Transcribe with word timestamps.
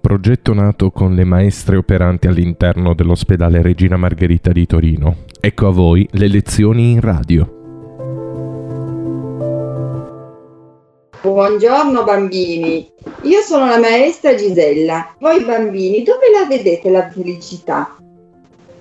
progetto 0.00 0.54
nato 0.54 0.90
con 0.90 1.14
le 1.14 1.24
maestre 1.24 1.76
operanti 1.76 2.26
all'interno 2.26 2.94
dell'ospedale 2.94 3.62
Regina 3.62 3.96
Margherita 3.96 4.52
di 4.52 4.66
Torino. 4.66 5.16
Ecco 5.40 5.66
a 5.66 5.70
voi 5.70 6.08
le 6.12 6.28
lezioni 6.28 6.90
in 6.90 7.00
radio. 7.00 7.60
Buongiorno 11.22 12.02
bambini, 12.02 12.90
io 13.22 13.40
sono 13.42 13.66
la 13.66 13.78
maestra 13.78 14.34
Gisella. 14.34 15.14
Voi 15.20 15.44
bambini, 15.44 16.02
dove 16.02 16.26
la 16.36 16.46
vedete 16.46 16.90
la 16.90 17.08
felicità? 17.08 17.96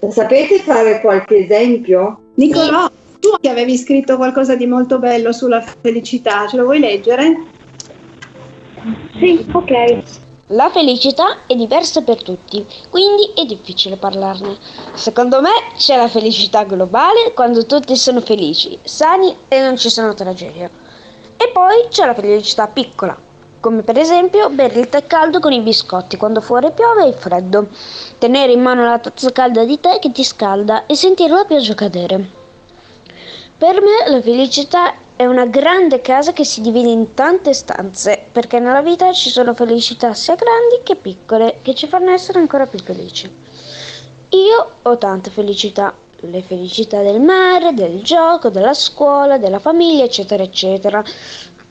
Sapete 0.09 0.59
fare 0.59 0.99
qualche 1.02 1.38
esempio? 1.38 2.31
Nicolò, 2.35 2.89
tu 3.20 3.30
che 3.39 3.49
avevi 3.49 3.77
scritto 3.77 4.17
qualcosa 4.17 4.55
di 4.55 4.66
molto 4.66 4.98
bello 4.98 5.31
sulla 5.31 5.62
felicità, 5.62 6.48
ce 6.48 6.57
lo 6.57 6.63
vuoi 6.63 6.80
leggere? 6.80 7.35
Sì, 9.20 9.45
ok. 9.52 10.30
La 10.53 10.69
felicità 10.69 11.45
è 11.47 11.55
diversa 11.55 12.01
per 12.01 12.21
tutti, 12.23 12.65
quindi 12.89 13.31
è 13.35 13.45
difficile 13.45 13.95
parlarne. 13.95 14.57
Secondo 14.95 15.39
me 15.39 15.51
c'è 15.77 15.95
la 15.95 16.09
felicità 16.09 16.63
globale 16.63 17.31
quando 17.33 17.65
tutti 17.65 17.95
sono 17.95 18.19
felici, 18.19 18.77
sani 18.83 19.33
e 19.47 19.61
non 19.61 19.77
ci 19.77 19.89
sono 19.89 20.13
tragedie. 20.13 20.69
E 21.37 21.51
poi 21.53 21.87
c'è 21.87 22.05
la 22.05 22.13
felicità 22.13 22.67
piccola, 22.67 23.17
come 23.61 23.83
per 23.83 23.97
esempio 23.97 24.49
bere 24.49 24.77
il 24.77 24.89
tè 24.89 25.07
caldo 25.07 25.39
con 25.39 25.53
i 25.53 25.61
biscotti 25.61 26.17
quando 26.17 26.41
fuori 26.41 26.69
piove 26.71 27.07
e 27.07 27.13
freddo, 27.13 27.67
tenere 28.17 28.52
in 28.52 28.61
mano 28.61 28.83
la 28.83 28.99
tazza 28.99 29.31
calda 29.31 29.63
di 29.63 29.79
tè 29.79 29.99
che 29.99 30.11
ti 30.11 30.25
scalda 30.25 30.85
e 30.85 30.95
sentire 30.95 31.33
la 31.33 31.45
pioggia 31.45 31.75
cadere. 31.75 32.29
Per 33.57 33.81
me 33.81 34.09
la 34.09 34.21
felicità 34.21 34.95
è 35.21 35.27
una 35.27 35.45
grande 35.45 36.02
casa 36.02 36.34
che 36.34 36.43
si 36.43 36.61
divide 36.61 36.89
in 36.89 37.13
tante 37.13 37.53
stanze, 37.53 38.25
perché 38.31 38.58
nella 38.58 38.81
vita 38.81 39.14
ci 39.14 39.30
sono 39.30 39.53
felicità 39.53 40.16
sia 40.16 40.33
grandi 40.33 40.80
che 40.81 40.95
piccole, 40.95 41.59
che 41.61 41.75
ci 41.75 41.86
fanno 41.86 42.09
essere 42.09 42.39
ancora 42.39 42.66
più 42.66 42.80
felici. 42.80 43.31
Io 44.30 44.72
ho 44.81 44.97
tante 44.97 45.30
felicità, 45.30 45.95
le 46.22 46.42
felicità 46.42 47.03
del 47.03 47.19
mare, 47.19 47.75
del 47.75 48.02
gioco, 48.02 48.49
della 48.49 48.73
scuola, 48.73 49.38
della 49.38 49.59
famiglia, 49.59 50.05
eccetera, 50.05 50.42
eccetera, 50.42 51.03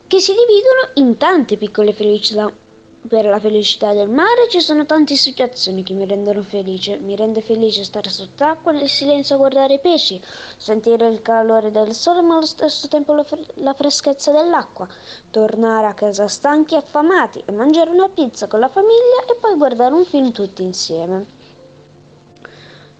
che 0.06 0.20
si 0.20 0.32
dividono 0.32 1.08
in 1.08 1.16
tante 1.16 1.56
piccole 1.56 1.92
felicità. 1.92 2.52
Per 3.08 3.24
la 3.24 3.40
felicità 3.40 3.94
del 3.94 4.10
mare 4.10 4.46
ci 4.50 4.60
sono 4.60 4.84
tante 4.84 5.14
situazioni 5.14 5.82
che 5.82 5.94
mi 5.94 6.04
rendono 6.04 6.42
felice. 6.42 6.98
Mi 6.98 7.16
rende 7.16 7.40
felice 7.40 7.82
stare 7.82 8.10
sott'acqua 8.10 8.72
nel 8.72 8.90
silenzio 8.90 9.36
a 9.36 9.38
guardare 9.38 9.74
i 9.74 9.78
pesci, 9.78 10.22
sentire 10.58 11.08
il 11.08 11.22
calore 11.22 11.70
del 11.70 11.94
sole 11.94 12.20
ma 12.20 12.36
allo 12.36 12.44
stesso 12.44 12.88
tempo 12.88 13.14
la 13.14 13.72
freschezza 13.72 14.32
dell'acqua, 14.32 14.86
tornare 15.30 15.86
a 15.86 15.94
casa 15.94 16.28
stanchi 16.28 16.74
e 16.74 16.76
affamati 16.76 17.42
e 17.46 17.52
mangiare 17.52 17.88
una 17.88 18.10
pizza 18.10 18.46
con 18.48 18.60
la 18.60 18.68
famiglia 18.68 19.24
e 19.26 19.34
poi 19.40 19.56
guardare 19.56 19.94
un 19.94 20.04
film 20.04 20.30
tutti 20.30 20.62
insieme. 20.62 21.26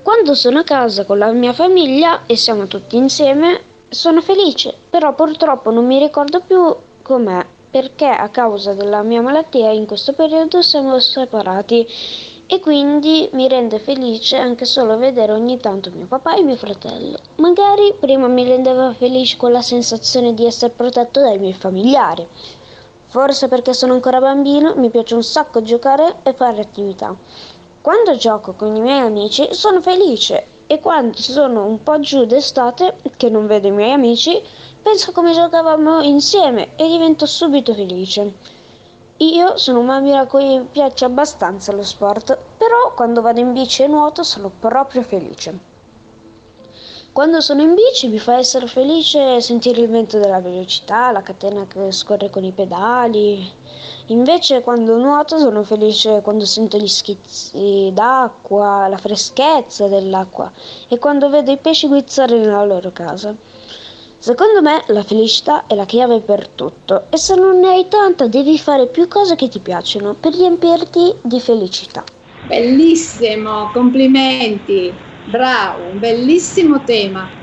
Quando 0.00 0.34
sono 0.34 0.60
a 0.60 0.64
casa 0.64 1.04
con 1.04 1.18
la 1.18 1.30
mia 1.30 1.52
famiglia 1.52 2.22
e 2.24 2.36
siamo 2.36 2.66
tutti 2.66 2.96
insieme, 2.96 3.60
sono 3.90 4.22
felice, 4.22 4.74
però 4.88 5.12
purtroppo 5.14 5.70
non 5.70 5.84
mi 5.84 5.98
ricordo 5.98 6.40
più 6.40 6.74
com'è 7.02 7.58
perché 7.70 8.08
a 8.08 8.28
causa 8.28 8.74
della 8.74 9.02
mia 9.02 9.22
malattia 9.22 9.70
in 9.70 9.86
questo 9.86 10.12
periodo 10.12 10.60
siamo 10.60 10.98
separati 10.98 11.86
e 12.46 12.58
quindi 12.58 13.28
mi 13.32 13.46
rende 13.46 13.78
felice 13.78 14.36
anche 14.36 14.64
solo 14.64 14.96
vedere 14.96 15.30
ogni 15.30 15.56
tanto 15.58 15.92
mio 15.92 16.06
papà 16.06 16.34
e 16.34 16.42
mio 16.42 16.56
fratello. 16.56 17.16
Magari 17.36 17.94
prima 17.98 18.26
mi 18.26 18.42
rendeva 18.42 18.92
felice 18.92 19.36
quella 19.36 19.62
sensazione 19.62 20.34
di 20.34 20.44
essere 20.46 20.72
protetto 20.72 21.20
dai 21.20 21.38
miei 21.38 21.52
familiari. 21.52 22.26
Forse 23.06 23.46
perché 23.46 23.72
sono 23.72 23.92
ancora 23.92 24.18
bambino 24.18 24.74
mi 24.74 24.90
piace 24.90 25.14
un 25.14 25.22
sacco 25.22 25.62
giocare 25.62 26.16
e 26.24 26.32
fare 26.32 26.60
attività. 26.60 27.14
Quando 27.80 28.16
gioco 28.16 28.52
con 28.54 28.74
i 28.74 28.80
miei 28.80 29.00
amici 29.00 29.48
sono 29.52 29.80
felice 29.80 30.58
e 30.70 30.78
quando 30.78 31.16
sono 31.20 31.64
un 31.64 31.82
po' 31.82 31.98
giù 31.98 32.24
d'estate, 32.26 32.98
che 33.16 33.28
non 33.28 33.48
vedo 33.48 33.66
i 33.66 33.72
miei 33.72 33.90
amici, 33.90 34.40
Penso 34.82 35.12
come 35.12 35.34
giocavamo 35.34 36.00
insieme 36.00 36.74
e 36.74 36.88
divento 36.88 37.26
subito 37.26 37.74
felice. 37.74 38.34
Io 39.18 39.58
sono 39.58 39.80
una 39.80 39.92
bambina 39.94 40.20
a 40.20 40.26
cui 40.26 40.66
piace 40.72 41.04
abbastanza 41.04 41.70
lo 41.72 41.84
sport, 41.84 42.36
però 42.56 42.94
quando 42.94 43.20
vado 43.20 43.40
in 43.40 43.52
bici 43.52 43.82
e 43.82 43.88
nuoto 43.88 44.22
sono 44.22 44.50
proprio 44.58 45.02
felice. 45.02 45.69
Quando 47.20 47.42
sono 47.42 47.60
in 47.60 47.74
bici 47.74 48.08
mi 48.08 48.18
fa 48.18 48.38
essere 48.38 48.66
felice 48.66 49.42
sentire 49.42 49.82
il 49.82 49.90
vento 49.90 50.18
della 50.18 50.40
velocità, 50.40 51.10
la 51.10 51.20
catena 51.20 51.66
che 51.66 51.92
scorre 51.92 52.30
con 52.30 52.44
i 52.44 52.52
pedali. 52.52 53.46
Invece 54.06 54.62
quando 54.62 54.96
nuoto 54.96 55.36
sono 55.36 55.62
felice 55.62 56.22
quando 56.22 56.46
sento 56.46 56.78
gli 56.78 56.86
schizzi 56.86 57.90
d'acqua, 57.92 58.88
la 58.88 58.96
freschezza 58.96 59.86
dell'acqua 59.86 60.50
e 60.88 60.98
quando 60.98 61.28
vedo 61.28 61.50
i 61.50 61.58
pesci 61.58 61.88
guizzare 61.88 62.38
nella 62.38 62.64
loro 62.64 62.90
casa. 62.90 63.36
Secondo 64.16 64.62
me 64.62 64.82
la 64.86 65.02
felicità 65.02 65.66
è 65.66 65.74
la 65.74 65.84
chiave 65.84 66.20
per 66.20 66.48
tutto 66.48 67.04
e 67.10 67.18
se 67.18 67.34
non 67.34 67.60
ne 67.60 67.68
hai 67.68 67.88
tanta 67.88 68.28
devi 68.28 68.58
fare 68.58 68.86
più 68.86 69.08
cose 69.08 69.34
che 69.34 69.48
ti 69.48 69.58
piacciono 69.58 70.14
per 70.14 70.32
riempirti 70.32 71.16
di 71.20 71.38
felicità. 71.38 72.02
Bellissimo, 72.46 73.70
complimenti, 73.74 75.08
bravo, 75.24 75.88
un 75.90 75.98
bellissimo 75.98 76.82
tema. 76.84 77.39